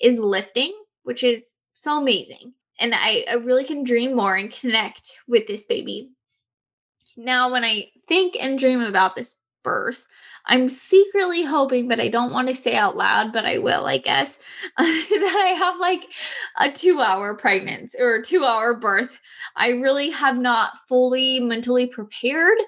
is 0.00 0.18
lifting, 0.18 0.72
which 1.02 1.22
is 1.22 1.56
so 1.74 1.98
amazing. 2.00 2.52
And 2.80 2.94
I, 2.94 3.24
I 3.28 3.34
really 3.34 3.64
can 3.64 3.84
dream 3.84 4.14
more 4.14 4.36
and 4.36 4.50
connect 4.50 5.12
with 5.26 5.46
this 5.46 5.64
baby. 5.64 6.10
Now, 7.16 7.50
when 7.50 7.64
I 7.64 7.90
think 8.06 8.36
and 8.38 8.58
dream 8.58 8.80
about 8.80 9.16
this 9.16 9.36
birth, 9.64 10.06
I'm 10.46 10.68
secretly 10.68 11.44
hoping, 11.44 11.88
but 11.88 12.00
I 12.00 12.08
don't 12.08 12.32
want 12.32 12.48
to 12.48 12.54
say 12.54 12.74
out 12.74 12.96
loud, 12.96 13.32
but 13.32 13.44
I 13.44 13.58
will, 13.58 13.86
I 13.86 13.98
guess, 13.98 14.38
that 14.78 15.42
I 15.46 15.54
have 15.58 15.78
like 15.78 16.04
a 16.58 16.70
two 16.70 17.00
hour 17.00 17.34
pregnancy 17.34 17.98
or 18.00 18.22
two 18.22 18.44
hour 18.44 18.74
birth. 18.74 19.20
I 19.56 19.70
really 19.70 20.10
have 20.10 20.38
not 20.38 20.72
fully 20.88 21.40
mentally 21.40 21.86
prepared 21.86 22.58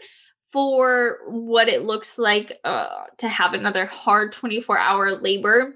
for 0.53 1.19
what 1.27 1.69
it 1.69 1.85
looks 1.85 2.19
like 2.19 2.59
uh, 2.65 3.05
to 3.19 3.29
have 3.29 3.55
another 3.55 3.87
hard 3.87 4.33
24 4.33 4.79
hour 4.79 5.13
labor 5.13 5.75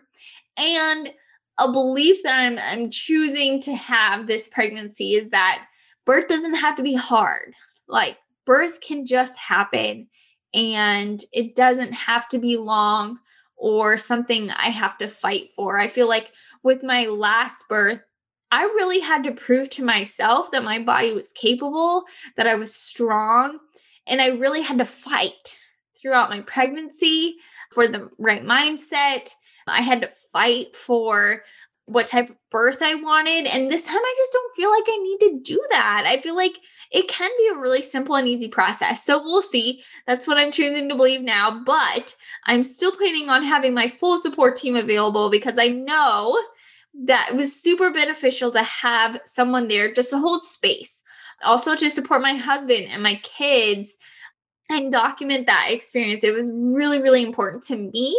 and 0.57 1.11
a 1.59 1.71
belief 1.71 2.23
that 2.25 2.35
I'm, 2.35 2.59
I'm 2.59 2.91
choosing 2.91 3.61
to 3.63 3.75
have 3.75 4.27
this 4.27 4.49
pregnancy 4.49 5.15
is 5.15 5.31
that 5.31 5.67
birth 6.05 6.27
doesn't 6.27 6.55
have 6.55 6.77
to 6.77 6.83
be 6.83 6.95
hard 6.95 7.55
like 7.89 8.19
birth 8.45 8.81
can 8.81 9.07
just 9.07 9.39
happen 9.39 10.09
and 10.53 11.23
it 11.33 11.55
doesn't 11.55 11.93
have 11.93 12.29
to 12.29 12.39
be 12.39 12.57
long 12.57 13.19
or 13.57 13.97
something 13.99 14.51
I 14.51 14.69
have 14.71 14.99
to 14.99 15.09
fight 15.09 15.53
for. 15.55 15.79
I 15.79 15.89
feel 15.89 16.09
like 16.09 16.33
with 16.63 16.83
my 16.83 17.07
last 17.07 17.69
birth, 17.69 18.03
I 18.51 18.63
really 18.63 19.01
had 19.01 19.25
to 19.25 19.33
prove 19.33 19.69
to 19.71 19.85
myself 19.85 20.51
that 20.53 20.63
my 20.63 20.81
body 20.81 21.13
was 21.13 21.33
capable, 21.33 22.05
that 22.37 22.47
I 22.47 22.55
was 22.55 22.75
strong, 22.75 23.59
and 24.07 24.21
I 24.21 24.29
really 24.29 24.63
had 24.63 24.79
to 24.79 24.85
fight 24.85 25.57
throughout 25.97 26.31
my 26.31 26.41
pregnancy 26.41 27.37
for 27.73 27.89
the 27.89 28.11
right 28.19 28.45
mindset. 28.45 29.31
I 29.67 29.81
had 29.81 30.03
to 30.03 30.11
fight 30.33 30.77
for 30.77 31.43
what 31.87 32.07
type 32.07 32.31
of 32.31 32.37
birth 32.51 32.79
I 32.81 32.95
wanted. 32.95 33.47
And 33.47 33.71
this 33.71 33.85
time 33.85 33.99
I 33.99 34.15
just 34.17 34.33
don't 34.33 34.57
feel 34.57 34.71
like 34.71 34.85
I 34.87 34.97
need 34.97 35.19
to 35.21 35.41
do 35.43 35.63
that. 35.71 36.05
I 36.07 36.19
feel 36.19 36.35
like 36.35 36.59
it 36.91 37.09
can 37.09 37.31
be 37.37 37.49
a 37.49 37.59
really 37.59 37.83
simple 37.83 38.17
and 38.17 38.27
easy 38.27 38.49
process. 38.49 39.05
So 39.05 39.23
we'll 39.23 39.43
see. 39.43 39.83
That's 40.07 40.27
what 40.27 40.39
I'm 40.39 40.53
choosing 40.53 40.89
to 40.89 40.95
believe 40.95 41.21
now. 41.21 41.63
But 41.65 42.17
I'm 42.45 42.65
still 42.65 42.93
planning 42.93 43.29
on 43.29 43.43
having 43.43 43.75
my 43.75 43.89
full 43.89 44.17
support 44.17 44.57
team 44.57 44.77
available 44.77 45.31
because 45.31 45.59
I 45.59 45.69
know 45.69 46.39
that 47.05 47.31
it 47.31 47.37
was 47.37 47.61
super 47.61 47.91
beneficial 47.91 48.51
to 48.53 48.63
have 48.63 49.21
someone 49.27 49.69
there 49.69 49.93
just 49.93 50.11
to 50.11 50.19
hold 50.19 50.43
space 50.43 51.03
also 51.45 51.77
to 51.77 51.91
support 51.91 52.23
my 52.23 52.35
husband 52.35 52.87
and 52.91 53.03
my 53.03 53.17
kids 53.23 53.97
and 54.71 54.91
document 54.91 55.47
that 55.47 55.69
experience. 55.71 56.25
It 56.25 56.35
was 56.35 56.51
really, 56.53 57.01
really 57.03 57.23
important 57.23 57.63
to 57.65 57.77
me. 57.77 58.19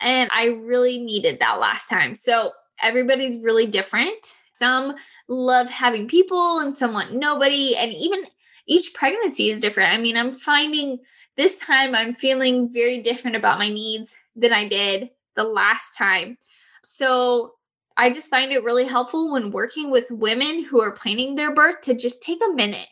And 0.00 0.28
I 0.32 0.46
really 0.46 0.98
needed 0.98 1.40
that 1.40 1.60
last 1.60 1.88
time. 1.88 2.14
So 2.14 2.52
everybody's 2.82 3.42
really 3.42 3.66
different. 3.66 4.34
Some 4.52 4.94
love 5.28 5.68
having 5.68 6.08
people 6.08 6.58
and 6.58 6.74
some 6.74 6.92
want 6.92 7.14
nobody. 7.14 7.76
And 7.76 7.92
even 7.92 8.26
each 8.66 8.94
pregnancy 8.94 9.50
is 9.50 9.58
different. 9.58 9.92
I 9.92 9.98
mean, 9.98 10.16
I'm 10.16 10.34
finding 10.34 10.98
this 11.36 11.58
time 11.58 11.94
I'm 11.94 12.14
feeling 12.14 12.72
very 12.72 13.00
different 13.00 13.36
about 13.36 13.58
my 13.58 13.68
needs 13.68 14.16
than 14.36 14.52
I 14.52 14.68
did 14.68 15.10
the 15.36 15.44
last 15.44 15.96
time. 15.96 16.36
So 16.84 17.54
I 18.00 18.08
just 18.08 18.30
find 18.30 18.50
it 18.50 18.64
really 18.64 18.86
helpful 18.86 19.30
when 19.30 19.50
working 19.50 19.90
with 19.90 20.10
women 20.10 20.64
who 20.64 20.80
are 20.80 20.90
planning 20.90 21.34
their 21.34 21.54
birth 21.54 21.82
to 21.82 21.94
just 21.94 22.22
take 22.22 22.40
a 22.42 22.54
minute 22.54 22.88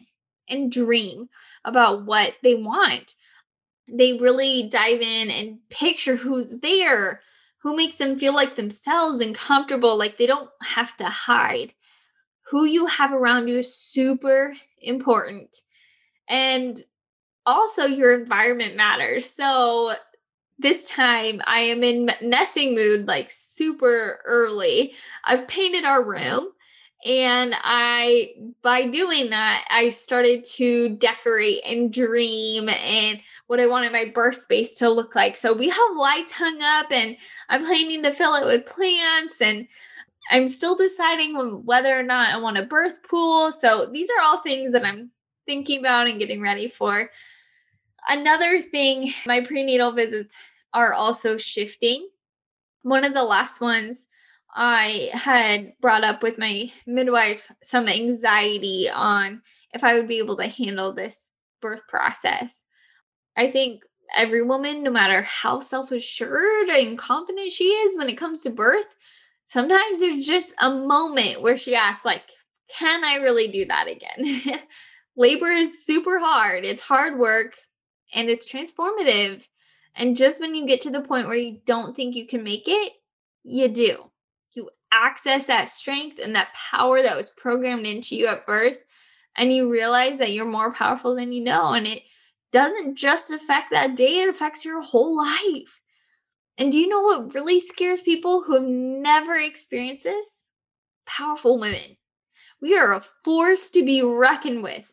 and 0.51 0.71
dream 0.71 1.31
about 1.65 2.05
what 2.05 2.35
they 2.43 2.57
want. 2.57 3.15
They 3.91 4.19
really 4.19 4.69
dive 4.69 5.01
in 5.01 5.31
and 5.31 5.61
picture 5.71 6.15
who's 6.15 6.61
there, 6.61 7.23
who 7.63 7.75
makes 7.75 7.97
them 7.97 8.19
feel 8.19 8.35
like 8.35 8.57
themselves 8.57 9.21
and 9.21 9.35
comfortable, 9.35 9.97
like 9.97 10.19
they 10.19 10.27
don't 10.27 10.51
have 10.63 10.95
to 10.99 11.07
hide. 11.07 11.73
Who 12.51 12.67
you 12.67 12.85
have 12.85 13.15
around 13.15 13.49
you 13.49 13.61
is 13.61 13.75
super 13.75 14.53
important. 14.83 15.57
And 16.29 16.79
also, 17.47 17.87
your 17.87 18.13
environment 18.13 18.77
matters. 18.77 19.25
So, 19.31 19.95
this 20.59 20.85
time 20.87 21.41
I 21.47 21.61
am 21.61 21.85
in 21.85 22.11
nesting 22.21 22.75
mood 22.75 23.07
like 23.07 23.31
super 23.31 24.21
early. 24.25 24.95
I've 25.25 25.47
painted 25.47 25.85
our 25.85 26.03
room 26.03 26.51
and 27.07 27.55
I 27.57 28.33
by 28.63 28.89
doing 28.89 29.31
that 29.31 29.65
I 29.71 29.91
started 29.91 30.43
to 30.57 30.97
decorate 30.97 31.61
and 31.65 31.93
dream 31.93 32.69
and 32.69 33.21
what 33.47 33.61
I 33.61 33.67
wanted 33.67 33.93
my 33.93 34.11
birth 34.13 34.37
space 34.37 34.75
to 34.77 34.91
look 34.91 35.15
like. 35.15 35.37
So 35.37 35.55
we 35.55 35.69
have 35.69 35.97
lights 35.97 36.33
hung 36.33 36.61
up 36.61 36.91
and 36.91 37.17
I'm 37.49 37.65
planning 37.65 38.03
to 38.03 38.13
fill 38.13 38.35
it 38.35 38.45
with 38.45 38.67
plants 38.67 39.41
and 39.41 39.69
I'm 40.31 40.49
still 40.49 40.77
deciding 40.77 41.37
whether 41.65 41.97
or 41.99 42.03
not 42.03 42.35
I 42.35 42.39
want 42.39 42.59
a 42.59 42.65
birth 42.65 43.03
pool. 43.09 43.53
So 43.53 43.89
these 43.93 44.11
are 44.11 44.23
all 44.23 44.43
things 44.43 44.73
that 44.73 44.85
I'm 44.85 45.11
thinking 45.47 45.79
about 45.79 46.09
and 46.09 46.19
getting 46.19 46.43
ready 46.43 46.69
for. 46.69 47.11
Another 48.09 48.61
thing, 48.61 49.13
my 49.27 49.41
prenatal 49.41 49.93
visits 49.93 50.37
are 50.73 50.93
also 50.93 51.37
shifting. 51.37 52.09
One 52.83 53.05
of 53.05 53.15
the 53.15 53.25
last 53.25 53.61
ones 53.61 54.07
I 54.55 55.11
had 55.13 55.73
brought 55.81 56.05
up 56.05 56.23
with 56.23 56.39
my 56.39 56.73
midwife 56.87 57.51
some 57.63 57.89
anxiety 57.89 58.89
on 58.89 59.43
if 59.73 59.85
I 59.85 59.95
would 59.95 60.09
be 60.09 60.19
able 60.19 60.37
to 60.39 60.49
handle 60.49 60.93
this 60.93 61.31
birth 61.61 61.83
process. 61.89 62.65
I 63.37 63.49
think 63.49 63.83
every 64.17 64.43
woman, 64.43 64.83
no 64.83 64.91
matter 64.91 65.23
how 65.23 65.61
self 65.61 65.93
assured 65.93 66.69
and 66.69 66.99
confident 66.99 67.53
she 67.53 67.65
is 67.65 67.97
when 67.97 68.09
it 68.09 68.17
comes 68.17 68.43
to 68.43 68.51
birth, 68.51 68.97
sometimes 69.45 70.01
there's 70.01 70.27
just 70.27 70.55
a 70.61 70.71
moment 70.71 71.43
where 71.43 71.59
she 71.59 71.75
asks, 71.75 72.05
like, 72.05 72.23
can 72.69 73.05
I 73.05 73.17
really 73.17 73.49
do 73.49 73.65
that 73.67 73.89
again? 73.89 74.61
Labor 75.17 75.49
is 75.49 75.85
super 75.85 76.19
hard, 76.19 76.65
it's 76.65 76.83
hard 76.83 77.19
work, 77.19 77.55
and 78.15 78.29
it's 78.29 78.51
transformative. 78.51 79.47
And 79.99 80.17
just 80.17 80.41
when 80.41 80.55
you 80.55 80.65
get 80.65 80.81
to 80.83 80.91
the 80.91 81.03
point 81.03 81.27
where 81.27 81.37
you 81.37 81.61
don't 81.67 81.95
think 81.95 82.15
you 82.15 82.27
can 82.27 82.45
make 82.45 82.69
it, 82.69 82.93
you 83.43 83.67
do. 83.67 84.11
You 84.53 84.71
access 84.93 85.47
that 85.49 85.71
strength 85.71 86.21
and 86.23 86.37
that 86.37 86.55
power 86.55 87.03
that 87.03 87.17
was 87.17 87.31
programmed 87.31 87.85
into 87.85 88.15
you 88.15 88.29
at 88.29 88.47
birth, 88.47 88.79
and 89.37 89.53
you 89.53 89.71
realize 89.71 90.19
that 90.19 90.33
you're 90.33 90.47
more 90.47 90.73
powerful 90.73 91.17
than 91.17 91.33
you 91.33 91.43
know. 91.43 91.73
And 91.73 91.87
it 91.87 92.05
doesn't 92.53 92.95
just 92.95 93.33
affect 93.33 93.73
that 93.73 93.97
day, 93.97 94.21
it 94.21 94.29
affects 94.29 94.65
your 94.65 94.81
whole 94.81 95.17
life. 95.17 95.81
And 96.57 96.71
do 96.71 96.79
you 96.79 96.89
know 96.89 97.03
what 97.03 97.35
really 97.35 97.59
scares 97.59 98.01
people 98.01 98.43
who 98.43 98.55
have 98.55 98.63
never 98.63 99.35
experienced 99.37 100.05
this? 100.05 100.45
Powerful 101.07 101.59
women. 101.59 101.97
We 102.63 102.79
are 102.79 102.95
a 102.95 103.05
force 103.25 103.71
to 103.71 103.85
be 103.85 104.03
reckoned 104.03 104.63
with. 104.63 104.85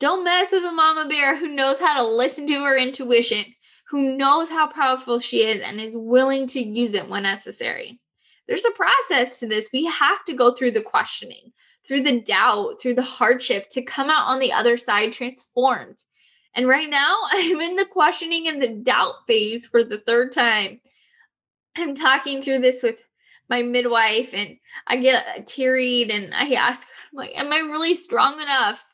Don't 0.00 0.24
mess 0.24 0.52
with 0.52 0.64
a 0.64 0.72
mama 0.72 1.06
bear 1.08 1.36
who 1.36 1.48
knows 1.48 1.80
how 1.80 1.94
to 1.94 2.06
listen 2.06 2.46
to 2.46 2.64
her 2.64 2.76
intuition, 2.76 3.53
who 3.88 4.16
knows 4.16 4.50
how 4.50 4.66
powerful 4.66 5.18
she 5.18 5.42
is 5.42 5.60
and 5.62 5.80
is 5.80 5.96
willing 5.96 6.46
to 6.48 6.60
use 6.60 6.94
it 6.94 7.08
when 7.08 7.22
necessary. 7.22 8.00
There's 8.46 8.64
a 8.64 8.70
process 8.72 9.40
to 9.40 9.46
this. 9.46 9.70
We 9.72 9.86
have 9.86 10.24
to 10.26 10.34
go 10.34 10.52
through 10.52 10.72
the 10.72 10.82
questioning, 10.82 11.52
through 11.86 12.02
the 12.02 12.20
doubt, 12.20 12.80
through 12.80 12.94
the 12.94 13.02
hardship 13.02 13.68
to 13.70 13.82
come 13.82 14.10
out 14.10 14.26
on 14.26 14.38
the 14.38 14.52
other 14.52 14.76
side 14.76 15.12
transformed. 15.12 15.98
And 16.54 16.68
right 16.68 16.88
now, 16.88 17.16
I'm 17.30 17.60
in 17.60 17.76
the 17.76 17.86
questioning 17.90 18.48
and 18.48 18.60
the 18.60 18.68
doubt 18.68 19.26
phase 19.26 19.66
for 19.66 19.82
the 19.82 19.98
third 19.98 20.32
time. 20.32 20.80
I'm 21.76 21.94
talking 21.94 22.40
through 22.40 22.60
this 22.60 22.82
with 22.82 23.02
my 23.48 23.62
midwife 23.62 24.30
and 24.32 24.56
I 24.86 24.96
get 24.96 25.46
teary 25.46 26.10
and 26.10 26.34
I 26.34 26.52
ask 26.52 26.88
like 27.12 27.32
am 27.34 27.52
I 27.52 27.58
really 27.58 27.94
strong 27.94 28.40
enough? 28.40 28.86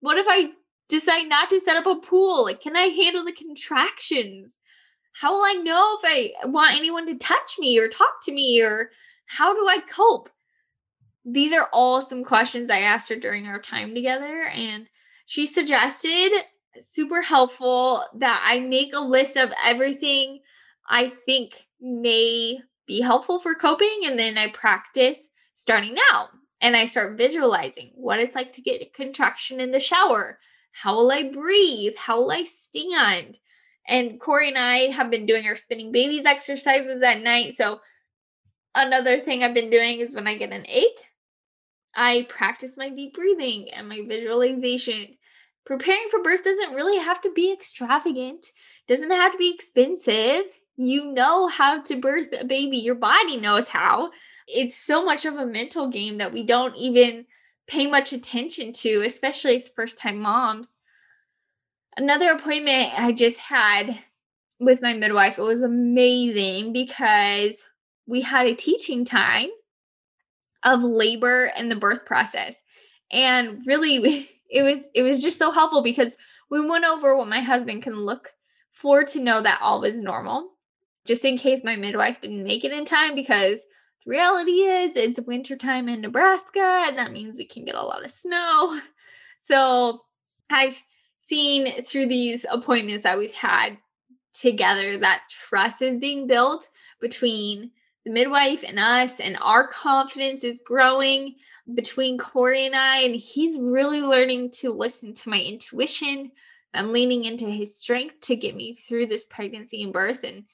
What 0.00 0.18
if 0.18 0.26
I 0.28 0.50
decide 0.92 1.28
not 1.28 1.50
to 1.50 1.60
set 1.60 1.76
up 1.76 1.86
a 1.86 1.96
pool? 1.96 2.44
Like 2.44 2.60
can 2.60 2.76
I 2.76 2.84
handle 2.84 3.24
the 3.24 3.32
contractions? 3.32 4.58
How 5.14 5.32
will 5.32 5.44
I 5.44 5.54
know 5.54 5.98
if 5.98 6.04
I 6.04 6.48
want 6.48 6.76
anyone 6.76 7.06
to 7.06 7.18
touch 7.18 7.56
me 7.58 7.78
or 7.78 7.88
talk 7.88 8.24
to 8.24 8.32
me 8.32 8.62
or 8.62 8.90
how 9.26 9.54
do 9.54 9.66
I 9.68 9.80
cope? 9.80 10.30
These 11.24 11.52
are 11.52 11.68
all 11.72 12.00
some 12.00 12.24
questions 12.24 12.70
I 12.70 12.80
asked 12.80 13.08
her 13.08 13.16
during 13.16 13.46
our 13.46 13.60
time 13.60 13.94
together 13.94 14.46
and 14.54 14.86
she 15.26 15.46
suggested 15.46 16.30
super 16.80 17.22
helpful 17.22 18.04
that 18.16 18.42
I 18.44 18.60
make 18.60 18.94
a 18.94 19.00
list 19.00 19.36
of 19.36 19.52
everything 19.64 20.40
I 20.88 21.08
think 21.26 21.66
may 21.80 22.58
be 22.86 23.00
helpful 23.00 23.38
for 23.38 23.54
coping. 23.54 24.00
And 24.04 24.18
then 24.18 24.36
I 24.36 24.50
practice 24.50 25.30
starting 25.54 25.94
now 25.94 26.28
and 26.60 26.76
I 26.76 26.86
start 26.86 27.18
visualizing 27.18 27.92
what 27.94 28.20
it's 28.20 28.34
like 28.34 28.52
to 28.54 28.62
get 28.62 28.82
a 28.82 28.90
contraction 28.94 29.60
in 29.60 29.70
the 29.70 29.80
shower. 29.80 30.38
How 30.72 30.96
will 30.96 31.12
I 31.12 31.30
breathe? 31.30 31.96
How 31.96 32.20
will 32.20 32.32
I 32.32 32.44
stand? 32.44 33.38
And 33.86 34.20
Corey 34.20 34.48
and 34.48 34.58
I 34.58 34.90
have 34.90 35.10
been 35.10 35.26
doing 35.26 35.46
our 35.46 35.56
spinning 35.56 35.92
babies 35.92 36.24
exercises 36.24 37.02
at 37.02 37.22
night. 37.22 37.54
So, 37.54 37.80
another 38.74 39.18
thing 39.18 39.42
I've 39.42 39.54
been 39.54 39.70
doing 39.70 40.00
is 40.00 40.14
when 40.14 40.28
I 40.28 40.36
get 40.36 40.52
an 40.52 40.66
ache, 40.68 41.04
I 41.94 42.26
practice 42.28 42.78
my 42.78 42.88
deep 42.88 43.14
breathing 43.14 43.68
and 43.70 43.88
my 43.88 44.00
visualization. 44.06 45.18
Preparing 45.64 46.08
for 46.10 46.22
birth 46.22 46.42
doesn't 46.42 46.74
really 46.74 46.98
have 46.98 47.20
to 47.22 47.32
be 47.32 47.52
extravagant, 47.52 48.46
doesn't 48.88 49.10
have 49.10 49.32
to 49.32 49.38
be 49.38 49.52
expensive 49.54 50.44
you 50.76 51.12
know 51.12 51.48
how 51.48 51.82
to 51.82 52.00
birth 52.00 52.28
a 52.38 52.44
baby, 52.44 52.78
your 52.78 52.94
body 52.94 53.36
knows 53.36 53.68
how. 53.68 54.10
It's 54.48 54.76
so 54.76 55.04
much 55.04 55.24
of 55.24 55.34
a 55.34 55.46
mental 55.46 55.88
game 55.88 56.18
that 56.18 56.32
we 56.32 56.44
don't 56.44 56.76
even 56.76 57.26
pay 57.66 57.86
much 57.86 58.12
attention 58.12 58.72
to, 58.72 59.02
especially 59.02 59.56
as 59.56 59.68
first 59.68 59.98
time 59.98 60.18
moms. 60.18 60.76
Another 61.96 62.30
appointment 62.30 62.98
I 62.98 63.12
just 63.12 63.38
had 63.38 63.98
with 64.58 64.82
my 64.82 64.94
midwife, 64.94 65.38
it 65.38 65.42
was 65.42 65.62
amazing 65.62 66.72
because 66.72 67.62
we 68.06 68.22
had 68.22 68.46
a 68.46 68.54
teaching 68.54 69.04
time 69.04 69.48
of 70.62 70.82
labor 70.82 71.52
and 71.56 71.70
the 71.70 71.76
birth 71.76 72.04
process. 72.06 72.56
And 73.10 73.60
really 73.66 74.28
it 74.50 74.62
was 74.62 74.88
it 74.94 75.02
was 75.02 75.22
just 75.22 75.38
so 75.38 75.50
helpful 75.50 75.82
because 75.82 76.16
we 76.50 76.64
went 76.64 76.84
over 76.84 77.16
what 77.16 77.28
my 77.28 77.40
husband 77.40 77.82
can 77.82 78.00
look 78.00 78.32
for 78.70 79.04
to 79.04 79.20
know 79.20 79.42
that 79.42 79.60
all 79.62 79.80
was 79.80 80.00
normal 80.00 80.50
just 81.04 81.24
in 81.24 81.36
case 81.36 81.64
my 81.64 81.76
midwife 81.76 82.20
didn't 82.20 82.44
make 82.44 82.64
it 82.64 82.72
in 82.72 82.84
time 82.84 83.14
because 83.14 83.60
the 84.04 84.10
reality 84.10 84.62
is 84.62 84.96
it's 84.96 85.20
wintertime 85.20 85.88
in 85.88 86.00
Nebraska 86.00 86.84
and 86.88 86.98
that 86.98 87.12
means 87.12 87.36
we 87.36 87.46
can 87.46 87.64
get 87.64 87.74
a 87.74 87.82
lot 87.82 88.04
of 88.04 88.10
snow. 88.10 88.80
So 89.44 90.02
I've 90.50 90.80
seen 91.18 91.82
through 91.84 92.06
these 92.06 92.46
appointments 92.48 93.02
that 93.02 93.18
we've 93.18 93.34
had 93.34 93.76
together 94.32 94.98
that 94.98 95.24
trust 95.30 95.82
is 95.82 95.98
being 95.98 96.28
built 96.28 96.68
between 97.00 97.72
the 98.04 98.10
midwife 98.10 98.64
and 98.66 98.78
us, 98.78 99.20
and 99.20 99.38
our 99.40 99.68
confidence 99.68 100.42
is 100.42 100.62
growing 100.64 101.36
between 101.74 102.18
Corey 102.18 102.66
and 102.66 102.74
I. 102.74 102.98
And 103.02 103.14
he's 103.14 103.56
really 103.56 104.00
learning 104.00 104.50
to 104.60 104.72
listen 104.72 105.14
to 105.14 105.30
my 105.30 105.40
intuition. 105.40 106.32
I'm 106.74 106.92
leaning 106.92 107.24
into 107.24 107.44
his 107.44 107.76
strength 107.76 108.20
to 108.22 108.36
get 108.36 108.56
me 108.56 108.74
through 108.74 109.06
this 109.06 109.24
pregnancy 109.26 109.82
and 109.82 109.92
birth. 109.92 110.24
And 110.24 110.44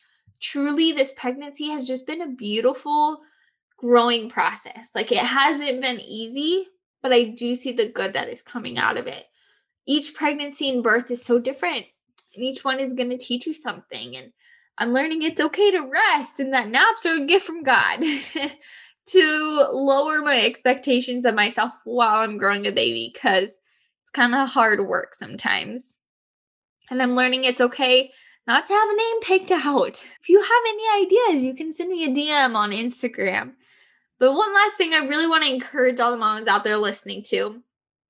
truly 0.40 0.92
this 0.92 1.12
pregnancy 1.12 1.68
has 1.68 1.86
just 1.86 2.06
been 2.06 2.22
a 2.22 2.28
beautiful 2.28 3.20
growing 3.78 4.28
process. 4.28 4.90
Like 4.94 5.10
it 5.10 5.18
hasn't 5.18 5.80
been 5.80 6.00
easy, 6.00 6.66
but 7.02 7.12
I 7.12 7.24
do 7.24 7.54
see 7.54 7.72
the 7.72 7.88
good 7.88 8.12
that 8.12 8.28
is 8.28 8.42
coming 8.42 8.78
out 8.78 8.96
of 8.96 9.06
it. 9.06 9.24
Each 9.86 10.14
pregnancy 10.14 10.68
and 10.68 10.82
birth 10.82 11.10
is 11.10 11.24
so 11.24 11.38
different, 11.38 11.86
and 12.34 12.44
each 12.44 12.64
one 12.64 12.78
is 12.78 12.92
going 12.92 13.10
to 13.10 13.16
teach 13.16 13.46
you 13.46 13.54
something. 13.54 14.16
And 14.16 14.32
I'm 14.76 14.92
learning 14.92 15.22
it's 15.22 15.40
okay 15.40 15.70
to 15.70 15.90
rest 15.90 16.38
and 16.38 16.52
that 16.52 16.68
naps 16.68 17.06
are 17.06 17.14
a 17.14 17.26
gift 17.26 17.46
from 17.46 17.62
God. 17.62 18.00
to 19.08 19.66
lower 19.72 20.20
my 20.20 20.44
expectations 20.44 21.24
of 21.24 21.34
myself 21.34 21.72
while 21.84 22.16
I'm 22.16 22.36
growing 22.36 22.66
a 22.66 22.72
baby 22.72 23.10
because 23.12 23.58
it's 24.02 24.10
kind 24.12 24.34
of 24.34 24.48
hard 24.48 24.86
work 24.86 25.14
sometimes. 25.14 25.98
And 26.90 27.02
I'm 27.02 27.14
learning 27.14 27.44
it's 27.44 27.60
okay 27.60 28.12
not 28.46 28.66
to 28.66 28.72
have 28.72 28.88
a 28.88 28.96
name 28.96 29.20
picked 29.22 29.50
out. 29.50 30.02
If 30.20 30.28
you 30.28 30.40
have 30.40 30.50
any 30.68 31.06
ideas, 31.06 31.42
you 31.42 31.54
can 31.54 31.72
send 31.72 31.90
me 31.90 32.04
a 32.04 32.08
DM 32.08 32.54
on 32.54 32.70
Instagram. 32.70 33.52
But 34.18 34.34
one 34.34 34.52
last 34.52 34.76
thing 34.76 34.94
I 34.94 35.06
really 35.06 35.26
want 35.26 35.44
to 35.44 35.52
encourage 35.52 36.00
all 36.00 36.10
the 36.10 36.16
moms 36.16 36.48
out 36.48 36.64
there 36.64 36.76
listening 36.76 37.22
to 37.28 37.62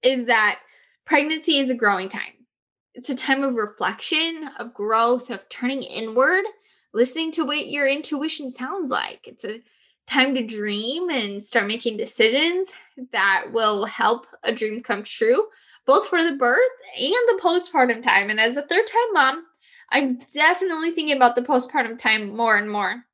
is 0.03 0.27
that 0.27 0.61
pregnancy 1.05 1.59
is 1.59 1.71
a 1.71 1.75
growing 1.75 2.09
time. 2.09 2.47
It's 2.94 3.11
a 3.11 3.14
time 3.14 3.44
of 3.44 3.55
reflection, 3.55 4.51
of 4.59 4.75
growth, 4.75 5.31
of 5.31 5.49
turning 5.49 5.83
inward, 5.83 6.44
listening 6.92 7.31
to 7.33 7.44
what 7.44 7.68
your 7.68 7.87
intuition 7.87 8.51
sounds 8.51 8.90
like. 8.90 9.21
It's 9.25 9.44
a 9.44 9.61
time 10.07 10.35
to 10.35 10.42
dream 10.42 11.11
and 11.11 11.42
start 11.42 11.66
making 11.66 11.99
decisions 11.99 12.73
that 13.12 13.47
will 13.53 13.85
help 13.85 14.27
a 14.42 14.51
dream 14.51 14.83
come 14.83 15.03
true, 15.03 15.47
both 15.85 16.09
for 16.09 16.25
the 16.25 16.37
birth 16.37 16.59
and 16.99 17.12
the 17.29 17.40
postpartum 17.42 18.03
time. 18.03 18.31
And 18.31 18.40
as 18.40 18.57
a 18.57 18.62
third 18.62 18.87
time 18.87 19.12
mom, 19.12 19.44
I'm 19.90 20.18
definitely 20.35 20.92
thinking 20.92 21.16
about 21.16 21.37
the 21.37 21.42
postpartum 21.42 21.99
time 21.99 22.35
more 22.35 22.57
and 22.57 22.71
more. 22.71 23.05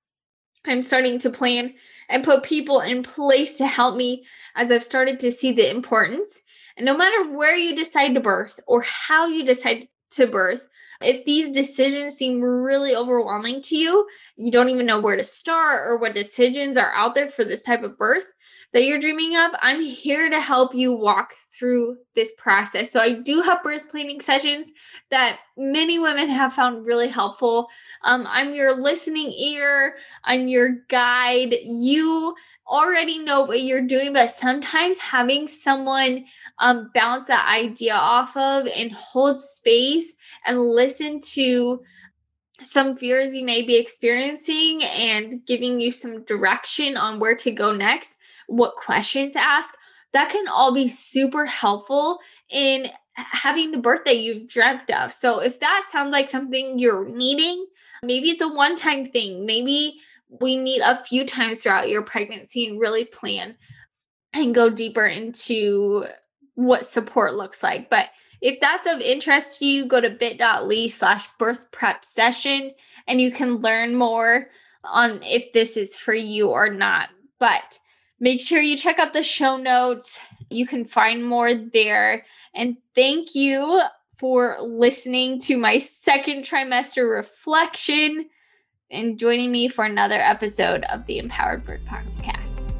I'm 0.67 0.83
starting 0.83 1.19
to 1.21 1.31
plan 1.31 1.75
and 2.09 2.25
put 2.25 2.43
people 2.43 2.81
in 2.81 3.03
place 3.03 3.59
to 3.59 3.67
help 3.67 3.97
me 3.97 4.25
as 4.55 4.71
I've 4.71 4.83
started 4.83 5.21
to 5.21 5.33
see 5.33 5.53
the 5.53 5.71
importance. 5.71 6.43
And 6.77 6.87
no 6.87 6.97
matter 6.97 7.37
where 7.37 7.55
you 7.55 7.77
decide 7.77 8.15
to 8.15 8.21
birth 8.21 8.61
or 8.67 8.83
how 8.83 9.27
you 9.27 9.45
decide 9.45 9.89
to 10.13 10.27
birth, 10.27 10.69
if 11.01 11.25
these 11.25 11.51
decisions 11.51 12.15
seem 12.15 12.41
really 12.41 12.95
overwhelming 12.95 13.61
to 13.63 13.77
you, 13.77 14.07
you 14.37 14.51
don't 14.51 14.71
even 14.71 14.87
know 14.87 15.01
where 15.01 15.17
to 15.17 15.25
start 15.25 15.87
or 15.87 15.99
what 15.99 16.15
decisions 16.15 16.77
are 16.77 16.93
out 16.95 17.15
there 17.15 17.31
for 17.31 17.45
this 17.45 17.63
type 17.63 17.83
of 17.83 17.99
birth, 17.99 18.27
that 18.73 18.85
you're 18.85 19.01
dreaming 19.01 19.37
of, 19.37 19.53
I'm 19.61 19.83
here 19.83 20.31
to 20.31 20.41
help 20.41 20.75
you 20.75 20.93
walk 20.93 21.35
through 21.65 21.97
this 22.15 22.35
process. 22.37 22.91
So, 22.91 23.01
I 23.01 23.23
do 23.23 23.41
have 23.41 23.63
birth 23.63 23.89
planning 23.89 24.21
sessions 24.21 24.71
that 25.11 25.39
many 25.57 25.99
women 25.99 26.29
have 26.29 26.53
found 26.53 26.85
really 26.85 27.09
helpful. 27.09 27.69
Um, 28.03 28.27
I'm 28.29 28.55
your 28.55 28.77
listening 28.77 29.33
ear, 29.33 29.97
I'm 30.25 30.47
your 30.47 30.85
guide. 30.91 31.55
You 31.65 32.35
already 32.67 33.19
know 33.19 33.45
what 33.45 33.63
you're 33.63 33.87
doing, 33.87 34.13
but 34.13 34.31
sometimes 34.31 34.99
having 34.99 35.49
someone 35.49 36.27
um, 36.59 36.91
bounce 36.95 37.29
that 37.29 37.49
idea 37.49 37.95
off 37.95 38.37
of 38.37 38.67
and 38.67 38.93
hold 38.93 39.41
space 39.41 40.13
and 40.45 40.69
listen 40.69 41.19
to 41.21 41.81
some 42.63 42.95
fears 42.95 43.35
you 43.35 43.45
may 43.45 43.63
be 43.63 43.77
experiencing 43.77 44.83
and 44.85 45.47
giving 45.47 45.81
you 45.81 45.91
some 45.91 46.25
direction 46.25 46.99
on 46.99 47.19
where 47.19 47.37
to 47.37 47.51
go 47.51 47.75
next 47.75 48.17
what 48.47 48.77
questions 48.77 49.33
to 49.33 49.41
ask, 49.41 49.75
that 50.15 50.31
can 50.31 50.49
all 50.49 50.73
be 50.73 50.89
super 50.89 51.45
helpful 51.45 52.21
in 52.49 52.87
having 53.17 53.71
the 53.71 53.79
birthday 53.79 54.15
you've 54.15 54.49
dreamt 54.49 54.91
of. 54.91 55.13
So 55.13 55.41
if 55.41 55.61
that 55.61 55.87
sounds 55.91 56.13
like 56.13 56.31
something 56.31 56.79
you're 56.79 57.09
needing, 57.09 57.67
maybe 58.03 58.31
it's 58.31 58.43
a 58.43 58.49
one 58.49 58.77
time 58.77 59.05
thing. 59.05 59.45
Maybe 59.45 60.01
we 60.41 60.57
meet 60.57 60.81
a 60.81 60.97
few 60.97 61.27
times 61.27 61.63
throughout 61.63 61.89
your 61.89 62.03
pregnancy 62.03 62.67
and 62.67 62.81
really 62.81 63.05
plan 63.05 63.57
and 64.33 64.55
go 64.55 64.71
deeper 64.71 65.07
into 65.07 66.07
what 66.55 66.87
support 66.87 67.35
looks 67.35 67.63
like. 67.63 67.91
But 67.91 68.09
if 68.41 68.61
that's 68.61 68.87
of 68.87 69.01
interest 69.01 69.59
to 69.59 69.65
you, 69.65 69.87
go 69.87 70.01
to 70.01 70.11
bit.ly 70.11 70.89
slash 70.89 71.29
birth 71.39 71.71
prep 71.73 72.05
session 72.05 72.73
and 73.07 73.21
you 73.21 73.31
can 73.31 73.57
learn 73.57 73.95
more 73.95 74.49
on 74.85 75.23
if 75.23 75.53
this 75.53 75.77
is 75.77 75.97
for 75.97 76.15
you 76.15 76.49
or 76.49 76.71
not. 76.71 77.11
But 77.39 77.79
Make 78.25 78.41
sure 78.41 78.63
you 78.63 78.79
check 78.79 78.99
out 78.99 79.13
the 79.13 79.23
show 79.23 79.59
notes. 79.59 80.19
You 80.49 80.67
can 80.67 80.87
find 80.87 81.23
more 81.23 81.53
there. 81.55 82.25
And 82.55 82.79
thank 82.95 83.35
you 83.35 83.83
for 84.17 84.57
listening 84.63 85.39
to 85.41 85.59
my 85.59 85.77
second 85.77 86.45
trimester 86.45 87.15
reflection. 87.15 88.31
and 88.91 89.19
joining 89.19 89.53
me 89.53 89.69
for 89.69 89.85
another 89.85 90.15
episode 90.15 90.85
of 90.85 91.05
the 91.05 91.19
Empowered 91.19 91.67
Birth 91.67 91.83
Podcast. 91.85 92.73